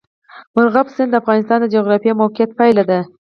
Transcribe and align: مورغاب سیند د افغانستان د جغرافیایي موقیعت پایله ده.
مورغاب 0.55 0.87
سیند 0.95 1.09
د 1.13 1.19
افغانستان 1.21 1.59
د 1.61 1.65
جغرافیایي 1.75 2.19
موقیعت 2.21 2.51
پایله 2.59 2.83
ده. 2.89 2.99